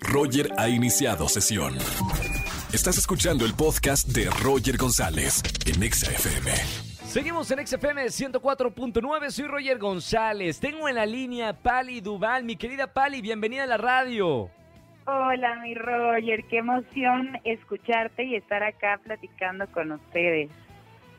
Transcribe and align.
Roger 0.00 0.50
ha 0.58 0.68
iniciado 0.68 1.28
sesión. 1.28 1.74
Estás 2.72 2.98
escuchando 2.98 3.44
el 3.44 3.54
podcast 3.54 4.08
de 4.08 4.30
Roger 4.42 4.76
González 4.76 5.42
en 5.66 5.82
Exa 5.82 6.10
FM. 6.10 6.50
Seguimos 7.04 7.50
en 7.50 7.66
XFM 7.66 8.04
104.9, 8.04 9.30
soy 9.30 9.46
Roger 9.46 9.78
González. 9.78 10.60
Tengo 10.60 10.88
en 10.88 10.96
la 10.96 11.06
línea 11.06 11.54
Pali 11.54 12.00
Duval, 12.00 12.44
mi 12.44 12.56
querida 12.56 12.92
Pali, 12.92 13.22
bienvenida 13.22 13.64
a 13.64 13.66
la 13.66 13.78
radio. 13.78 14.50
Hola, 15.06 15.56
mi 15.62 15.74
Roger, 15.74 16.44
qué 16.50 16.58
emoción 16.58 17.38
escucharte 17.44 18.24
y 18.24 18.36
estar 18.36 18.62
acá 18.62 19.00
platicando 19.02 19.66
con 19.68 19.92
ustedes. 19.92 20.50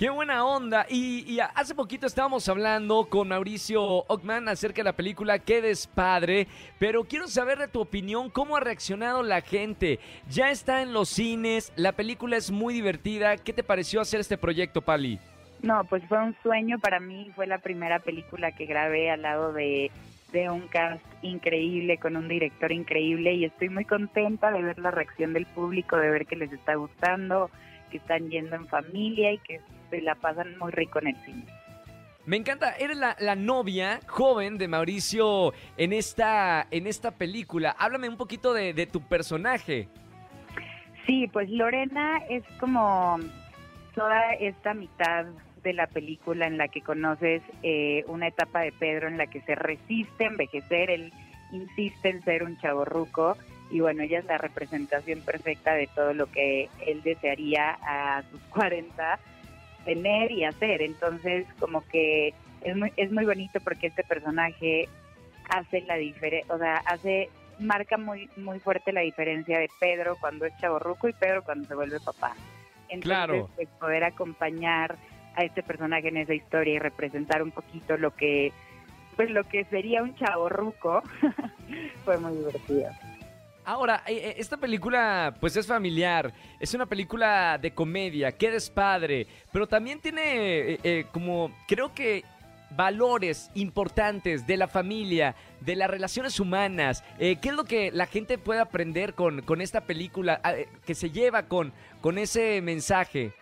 Qué 0.00 0.08
buena 0.08 0.46
onda. 0.46 0.86
Y, 0.88 1.30
y 1.30 1.40
hace 1.40 1.74
poquito 1.74 2.06
estábamos 2.06 2.48
hablando 2.48 3.06
con 3.10 3.28
Mauricio 3.28 3.82
Ockman 4.08 4.48
acerca 4.48 4.78
de 4.78 4.84
la 4.84 4.96
película 4.96 5.38
Qué 5.38 5.60
despadre, 5.60 6.46
pero 6.78 7.04
quiero 7.04 7.28
saber 7.28 7.58
de 7.58 7.68
tu 7.68 7.82
opinión, 7.82 8.30
cómo 8.30 8.56
ha 8.56 8.60
reaccionado 8.60 9.22
la 9.22 9.42
gente. 9.42 10.00
Ya 10.30 10.50
está 10.50 10.80
en 10.80 10.94
los 10.94 11.10
cines, 11.10 11.70
la 11.76 11.92
película 11.92 12.38
es 12.38 12.50
muy 12.50 12.72
divertida. 12.72 13.36
¿Qué 13.36 13.52
te 13.52 13.62
pareció 13.62 14.00
hacer 14.00 14.20
este 14.20 14.38
proyecto, 14.38 14.80
Pali? 14.80 15.18
No, 15.60 15.84
pues 15.84 16.02
fue 16.08 16.16
un 16.16 16.34
sueño 16.42 16.78
para 16.78 16.98
mí, 16.98 17.30
fue 17.36 17.46
la 17.46 17.58
primera 17.58 17.98
película 17.98 18.52
que 18.52 18.64
grabé 18.64 19.10
al 19.10 19.20
lado 19.20 19.52
de, 19.52 19.90
de 20.32 20.48
un 20.48 20.66
cast 20.68 21.04
increíble, 21.20 21.98
con 21.98 22.16
un 22.16 22.26
director 22.26 22.72
increíble 22.72 23.34
y 23.34 23.44
estoy 23.44 23.68
muy 23.68 23.84
contenta 23.84 24.50
de 24.50 24.62
ver 24.62 24.78
la 24.78 24.92
reacción 24.92 25.34
del 25.34 25.44
público, 25.44 25.98
de 25.98 26.08
ver 26.08 26.24
que 26.24 26.36
les 26.36 26.50
está 26.54 26.76
gustando, 26.76 27.50
que 27.90 27.98
están 27.98 28.30
yendo 28.30 28.56
en 28.56 28.66
familia 28.66 29.32
y 29.32 29.38
que 29.40 29.60
se 29.90 30.00
la 30.00 30.14
pasan 30.14 30.56
muy 30.58 30.70
rico 30.72 30.98
en 31.00 31.08
el 31.08 31.16
cine. 31.24 31.44
Me 32.26 32.36
encanta, 32.36 32.76
eres 32.76 32.96
la, 32.96 33.16
la, 33.18 33.34
novia 33.34 34.00
joven 34.06 34.58
de 34.58 34.68
Mauricio 34.68 35.52
en 35.76 35.92
esta, 35.92 36.66
en 36.70 36.86
esta 36.86 37.12
película. 37.12 37.74
Háblame 37.78 38.08
un 38.08 38.16
poquito 38.16 38.52
de, 38.52 38.72
de, 38.72 38.86
tu 38.86 39.00
personaje. 39.00 39.88
Sí, 41.06 41.28
pues 41.32 41.48
Lorena 41.50 42.18
es 42.28 42.44
como 42.60 43.18
toda 43.94 44.34
esta 44.34 44.74
mitad 44.74 45.26
de 45.62 45.72
la 45.72 45.86
película 45.86 46.46
en 46.46 46.58
la 46.58 46.68
que 46.68 46.82
conoces 46.82 47.42
eh, 47.62 48.04
una 48.06 48.28
etapa 48.28 48.60
de 48.60 48.72
Pedro 48.72 49.08
en 49.08 49.18
la 49.18 49.26
que 49.26 49.40
se 49.42 49.54
resiste 49.54 50.24
a 50.24 50.28
envejecer, 50.28 50.90
él 50.90 51.12
insiste 51.52 52.10
en 52.10 52.22
ser 52.22 52.42
un 52.42 52.58
chavo 52.58 52.84
ruco 52.84 53.36
y 53.70 53.80
bueno, 53.80 54.02
ella 54.02 54.18
es 54.18 54.24
la 54.24 54.38
representación 54.38 55.20
perfecta 55.20 55.74
de 55.74 55.86
todo 55.88 56.12
lo 56.12 56.26
que 56.26 56.68
él 56.86 57.02
desearía 57.02 57.78
a 57.82 58.22
sus 58.30 58.40
40 58.50 59.18
tener 59.84 60.30
y 60.30 60.44
hacer. 60.44 60.82
Entonces, 60.82 61.46
como 61.58 61.86
que 61.88 62.34
es 62.62 62.76
muy, 62.76 62.92
es 62.96 63.10
muy 63.10 63.24
bonito 63.24 63.60
porque 63.60 63.88
este 63.88 64.04
personaje 64.04 64.88
hace 65.48 65.82
la 65.82 65.96
diferencia, 65.96 66.54
o 66.54 66.58
sea, 66.58 66.76
hace 66.86 67.28
marca 67.58 67.98
muy 67.98 68.30
muy 68.36 68.58
fuerte 68.58 68.92
la 68.92 69.02
diferencia 69.02 69.58
de 69.58 69.68
Pedro 69.78 70.16
cuando 70.18 70.46
es 70.46 70.56
chaborruco 70.58 71.08
y 71.08 71.12
Pedro 71.12 71.42
cuando 71.44 71.68
se 71.68 71.74
vuelve 71.74 72.00
papá. 72.00 72.34
Entonces, 72.88 73.02
claro. 73.02 73.50
pues, 73.56 73.68
poder 73.78 74.04
acompañar 74.04 74.96
a 75.36 75.44
este 75.44 75.62
personaje 75.62 76.08
en 76.08 76.16
esa 76.16 76.34
historia 76.34 76.74
y 76.74 76.78
representar 76.78 77.42
un 77.42 77.50
poquito 77.50 77.96
lo 77.96 78.14
que 78.14 78.52
pues 79.16 79.30
lo 79.30 79.44
que 79.44 79.64
sería 79.64 80.02
un 80.02 80.14
chaborruco 80.14 81.02
fue 82.04 82.18
muy 82.18 82.32
divertido. 82.36 82.90
Ahora, 83.70 84.02
esta 84.04 84.56
película 84.56 85.32
pues 85.38 85.56
es 85.56 85.64
familiar, 85.64 86.32
es 86.58 86.74
una 86.74 86.86
película 86.86 87.56
de 87.56 87.70
comedia, 87.70 88.32
qué 88.32 88.50
despadre, 88.50 89.28
pero 89.52 89.68
también 89.68 90.00
tiene 90.00 90.72
eh, 90.72 90.80
eh, 90.82 91.06
como, 91.12 91.52
creo 91.68 91.94
que 91.94 92.24
valores 92.70 93.48
importantes 93.54 94.44
de 94.44 94.56
la 94.56 94.66
familia, 94.66 95.36
de 95.60 95.76
las 95.76 95.88
relaciones 95.88 96.40
humanas. 96.40 97.04
Eh, 97.20 97.36
¿Qué 97.40 97.50
es 97.50 97.54
lo 97.54 97.62
que 97.62 97.92
la 97.92 98.06
gente 98.06 98.38
puede 98.38 98.58
aprender 98.58 99.14
con, 99.14 99.40
con 99.42 99.60
esta 99.60 99.82
película 99.82 100.40
eh, 100.44 100.66
que 100.84 100.96
se 100.96 101.10
lleva 101.10 101.44
con, 101.44 101.72
con 102.00 102.18
ese 102.18 102.60
mensaje? 102.62 103.34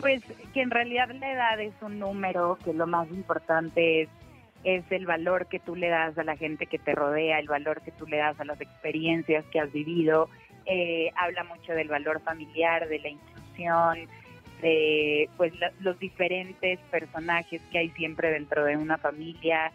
Pues 0.00 0.22
que 0.54 0.62
en 0.62 0.70
realidad 0.70 1.10
la 1.10 1.30
edad 1.30 1.60
es 1.60 1.74
un 1.82 1.98
número, 1.98 2.56
que 2.64 2.72
lo 2.72 2.86
más 2.86 3.06
importante 3.10 4.04
es 4.04 4.08
es 4.64 4.84
el 4.90 5.06
valor 5.06 5.46
que 5.46 5.58
tú 5.58 5.76
le 5.76 5.88
das 5.88 6.16
a 6.18 6.24
la 6.24 6.36
gente 6.36 6.66
que 6.66 6.78
te 6.78 6.94
rodea, 6.94 7.38
el 7.38 7.48
valor 7.48 7.80
que 7.82 7.92
tú 7.92 8.06
le 8.06 8.18
das 8.18 8.38
a 8.40 8.44
las 8.44 8.60
experiencias 8.60 9.44
que 9.46 9.60
has 9.60 9.72
vivido. 9.72 10.28
Eh, 10.66 11.10
habla 11.16 11.44
mucho 11.44 11.72
del 11.72 11.88
valor 11.88 12.20
familiar, 12.22 12.88
de 12.88 12.98
la 12.98 13.08
inclusión, 13.08 14.08
de 14.60 15.28
pues 15.36 15.52
los 15.80 15.98
diferentes 15.98 16.78
personajes 16.90 17.62
que 17.70 17.78
hay 17.78 17.90
siempre 17.90 18.30
dentro 18.30 18.64
de 18.64 18.76
una 18.76 18.98
familia 18.98 19.72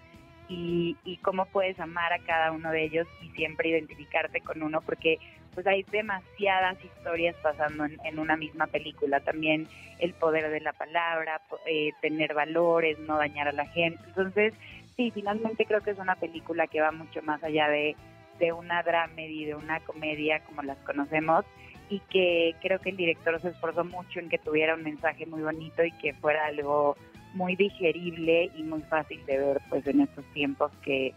y, 0.49 0.97
y, 1.05 1.17
cómo 1.17 1.45
puedes 1.45 1.79
amar 1.79 2.11
a 2.11 2.19
cada 2.19 2.51
uno 2.51 2.69
de 2.69 2.83
ellos 2.83 3.07
y 3.21 3.29
siempre 3.29 3.69
identificarte 3.69 4.41
con 4.41 4.61
uno 4.61 4.81
porque 4.81 5.17
pues 5.53 5.67
hay 5.67 5.83
demasiadas 5.83 6.77
historias 6.83 7.35
pasando 7.41 7.85
en, 7.85 8.19
una 8.19 8.35
misma 8.35 8.67
película 8.67 9.19
también 9.19 9.67
el 9.99 10.13
poder 10.13 10.49
de 10.49 10.59
la 10.59 10.73
palabra 10.73 11.41
eh, 11.65 11.91
tener 12.01 12.33
valores 12.33 12.97
no 12.99 13.17
dañar 13.17 13.47
a 13.47 13.53
la 13.53 13.65
gente 13.67 13.99
entonces 14.07 14.53
sí 14.95 15.11
finalmente 15.11 15.65
creo 15.65 15.81
que 15.81 15.91
es 15.91 15.99
una 15.99 16.15
película 16.15 16.67
que 16.67 16.81
va 16.81 16.91
mucho 16.91 17.21
más 17.21 17.43
allá 17.43 17.67
de 17.69 17.95
de 18.39 18.51
una 18.51 18.81
dramedy 18.83 19.45
de 19.45 19.55
una 19.55 19.79
comedia 19.81 20.39
como 20.41 20.63
las 20.63 20.77
conocemos 20.79 21.45
y 21.89 21.99
que 22.09 22.55
creo 22.61 22.79
que 22.79 22.89
el 22.89 22.97
director 22.97 23.39
se 23.41 23.49
esforzó 23.49 23.83
mucho 23.83 24.19
en 24.19 24.29
que 24.29 24.39
tuviera 24.39 24.73
un 24.73 24.83
mensaje 24.83 25.25
muy 25.25 25.41
bonito 25.41 25.83
y 25.83 25.91
que 25.91 26.13
fuera 26.13 26.45
algo 26.45 26.95
muy 27.33 27.55
digerible 27.55 28.51
y 28.55 28.63
muy 28.63 28.81
fácil 28.81 29.23
de 29.25 29.37
ver 29.37 29.61
pues 29.69 29.85
en 29.87 30.01
estos 30.01 30.25
tiempos 30.33 30.71
que, 30.83 31.13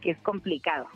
que 0.00 0.10
es 0.10 0.18
complicado. 0.18 0.86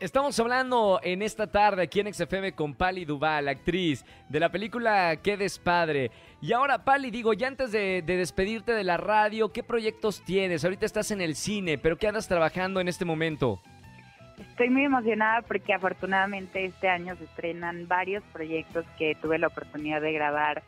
Estamos 0.00 0.40
hablando 0.40 0.98
en 1.02 1.20
esta 1.20 1.46
tarde 1.46 1.82
aquí 1.82 2.00
en 2.00 2.10
XFM 2.14 2.54
con 2.54 2.74
Pali 2.74 3.04
Duval, 3.04 3.48
actriz 3.48 4.02
de 4.30 4.40
la 4.40 4.48
película 4.48 5.18
Qué 5.22 5.36
despadre. 5.36 6.10
Y 6.40 6.54
ahora, 6.54 6.86
Pali, 6.86 7.10
digo, 7.10 7.34
ya 7.34 7.48
antes 7.48 7.70
de, 7.70 8.00
de, 8.00 8.16
despedirte 8.16 8.72
de 8.72 8.82
la 8.82 8.96
radio, 8.96 9.52
¿qué 9.52 9.62
proyectos 9.62 10.24
tienes? 10.24 10.64
Ahorita 10.64 10.86
estás 10.86 11.10
en 11.10 11.20
el 11.20 11.36
cine, 11.36 11.76
pero 11.76 11.98
¿qué 11.98 12.08
andas 12.08 12.26
trabajando 12.26 12.80
en 12.80 12.88
este 12.88 13.04
momento? 13.04 13.60
Estoy 14.38 14.70
muy 14.70 14.84
emocionada 14.84 15.42
porque 15.42 15.74
afortunadamente 15.74 16.64
este 16.64 16.88
año 16.88 17.14
se 17.16 17.24
estrenan 17.24 17.86
varios 17.86 18.24
proyectos 18.32 18.86
que 18.96 19.14
tuve 19.20 19.38
la 19.38 19.48
oportunidad 19.48 20.00
de 20.00 20.14
grabar 20.14 20.62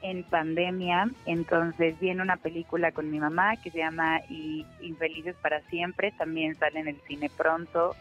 en 0.00 0.24
pandemia. 0.24 1.10
Entonces 1.26 2.00
viene 2.00 2.22
una 2.22 2.38
película 2.38 2.90
con 2.92 3.10
mi 3.10 3.20
mamá 3.20 3.56
que 3.56 3.70
se 3.70 3.80
llama 3.80 4.22
Infelices 4.80 5.36
para 5.42 5.60
siempre. 5.68 6.10
También 6.12 6.54
sale 6.54 6.80
en 6.80 6.88
el 6.88 7.00
cine 7.06 7.28
pronto. 7.36 7.94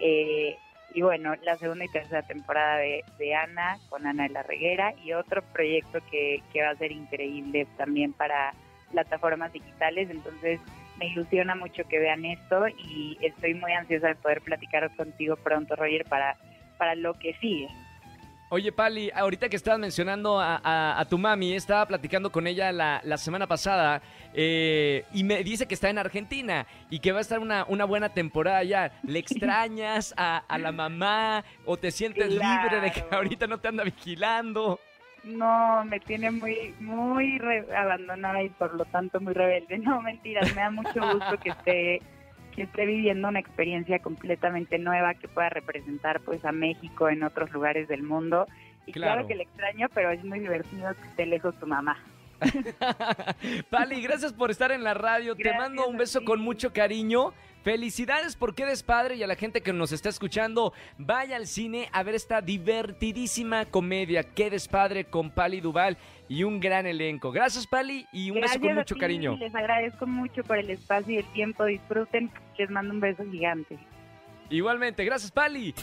Eh, 0.00 0.56
y 0.94 1.02
bueno, 1.02 1.34
la 1.42 1.56
segunda 1.56 1.84
y 1.84 1.88
tercera 1.88 2.22
temporada 2.22 2.78
de, 2.78 3.04
de, 3.18 3.34
Ana 3.34 3.78
con 3.88 4.06
Ana 4.06 4.24
de 4.24 4.30
la 4.30 4.42
Reguera 4.42 4.94
y 5.04 5.12
otro 5.12 5.42
proyecto 5.52 5.98
que, 6.10 6.42
que 6.52 6.62
va 6.62 6.70
a 6.70 6.76
ser 6.76 6.92
increíble 6.92 7.66
también 7.76 8.12
para 8.12 8.54
plataformas 8.92 9.52
digitales. 9.52 10.08
Entonces 10.10 10.60
me 10.98 11.08
ilusiona 11.08 11.54
mucho 11.54 11.84
que 11.88 11.98
vean 11.98 12.24
esto 12.24 12.68
y 12.68 13.18
estoy 13.20 13.54
muy 13.54 13.72
ansiosa 13.72 14.08
de 14.08 14.14
poder 14.14 14.40
platicar 14.40 14.94
contigo 14.96 15.36
pronto, 15.36 15.76
Roger, 15.76 16.04
para, 16.06 16.36
para 16.78 16.94
lo 16.94 17.14
que 17.14 17.34
sigue. 17.34 17.68
Oye, 18.48 18.70
Pali, 18.70 19.10
ahorita 19.12 19.48
que 19.48 19.56
estabas 19.56 19.80
mencionando 19.80 20.38
a, 20.38 20.60
a, 20.62 21.00
a, 21.00 21.04
tu 21.06 21.18
mami, 21.18 21.54
estaba 21.54 21.84
platicando 21.86 22.30
con 22.30 22.46
ella 22.46 22.70
la, 22.70 23.00
la 23.02 23.16
semana 23.16 23.48
pasada 23.48 24.02
eh, 24.34 25.04
y 25.12 25.24
me 25.24 25.42
dice 25.42 25.66
que 25.66 25.74
está 25.74 25.90
en 25.90 25.98
Argentina 25.98 26.64
y 26.88 27.00
que 27.00 27.10
va 27.10 27.18
a 27.18 27.22
estar 27.22 27.40
una, 27.40 27.64
una 27.68 27.84
buena 27.84 28.10
temporada 28.10 28.58
allá. 28.58 28.92
¿Le 29.02 29.18
extrañas 29.20 30.14
a, 30.16 30.38
a 30.46 30.58
la 30.58 30.70
mamá 30.70 31.44
o 31.64 31.76
te 31.76 31.90
sientes 31.90 32.28
claro. 32.36 32.62
libre 32.62 32.80
de 32.82 32.92
que 32.92 33.04
ahorita 33.10 33.48
no 33.48 33.58
te 33.58 33.66
anda 33.66 33.82
vigilando? 33.82 34.78
No, 35.24 35.84
me 35.84 35.98
tiene 35.98 36.30
muy, 36.30 36.72
muy 36.78 37.40
abandonada 37.76 38.44
y 38.44 38.48
por 38.50 38.74
lo 38.74 38.84
tanto 38.84 39.20
muy 39.20 39.34
rebelde. 39.34 39.78
No, 39.78 40.00
mentiras, 40.00 40.54
me 40.54 40.60
da 40.60 40.70
mucho 40.70 41.00
gusto 41.00 41.36
que 41.42 41.48
esté 41.50 42.02
esté 42.62 42.86
viviendo 42.86 43.28
una 43.28 43.40
experiencia 43.40 43.98
completamente 43.98 44.78
nueva 44.78 45.14
que 45.14 45.28
pueda 45.28 45.48
representar 45.48 46.20
pues 46.20 46.44
a 46.44 46.52
México 46.52 47.08
en 47.08 47.22
otros 47.22 47.50
lugares 47.52 47.88
del 47.88 48.02
mundo. 48.02 48.46
Y 48.86 48.92
claro, 48.92 49.14
claro 49.14 49.28
que 49.28 49.34
le 49.34 49.42
extraño, 49.44 49.88
pero 49.94 50.10
es 50.10 50.24
muy 50.24 50.40
divertido 50.40 50.94
que 50.94 51.08
esté 51.08 51.26
lejos 51.26 51.58
tu 51.58 51.66
mamá. 51.66 51.96
Pali, 53.70 54.00
gracias 54.02 54.32
por 54.32 54.50
estar 54.50 54.72
en 54.72 54.84
la 54.84 54.94
radio. 54.94 55.34
Gracias 55.34 55.54
Te 55.54 55.58
mando 55.58 55.86
un 55.88 55.96
beso 55.96 56.24
con 56.24 56.40
mucho 56.40 56.72
cariño. 56.72 57.32
Felicidades 57.66 58.36
por 58.36 58.54
qué 58.54 58.64
despadre 58.64 59.16
y 59.16 59.24
a 59.24 59.26
la 59.26 59.34
gente 59.34 59.60
que 59.60 59.72
nos 59.72 59.90
está 59.90 60.08
escuchando, 60.08 60.72
vaya 60.98 61.34
al 61.34 61.48
cine 61.48 61.88
a 61.90 62.04
ver 62.04 62.14
esta 62.14 62.40
divertidísima 62.40 63.64
comedia, 63.64 64.22
qué 64.22 64.50
despadre 64.50 65.06
con 65.06 65.30
Pali 65.30 65.60
Duval 65.60 65.98
y 66.28 66.44
un 66.44 66.60
gran 66.60 66.86
elenco. 66.86 67.32
Gracias 67.32 67.66
Pali 67.66 68.06
y 68.12 68.30
un 68.30 68.36
Gracias 68.36 68.60
beso 68.60 68.68
con 68.68 68.76
mucho 68.76 68.94
ti, 68.94 69.00
cariño. 69.00 69.36
Les 69.38 69.52
agradezco 69.52 70.06
mucho 70.06 70.44
por 70.44 70.58
el 70.58 70.70
espacio 70.70 71.14
y 71.14 71.16
el 71.16 71.32
tiempo, 71.32 71.64
disfruten, 71.64 72.30
les 72.56 72.70
mando 72.70 72.94
un 72.94 73.00
beso 73.00 73.24
gigante. 73.32 73.76
Igualmente, 74.48 75.04
gracias 75.04 75.32
Pali. 75.32 75.74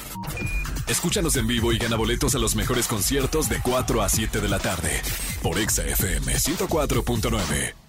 Escúchanos 0.88 1.36
en 1.36 1.48
vivo 1.48 1.74
y 1.74 1.80
gana 1.80 1.98
boletos 1.98 2.34
a 2.34 2.40
los 2.40 2.56
mejores 2.56 2.88
conciertos 2.88 3.50
de 3.50 3.58
4 3.62 4.02
a 4.02 4.08
7 4.08 4.40
de 4.40 4.48
la 4.48 4.60
tarde 4.60 5.02
por 5.42 5.60
Exa 5.60 5.86
FM 5.86 6.32
104.9. 6.32 7.83